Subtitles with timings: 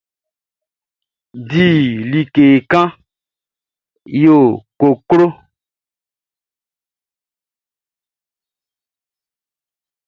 [1.49, 1.71] Di
[2.11, 2.89] like kan
[4.21, 4.37] ya
[4.79, 5.27] koklo.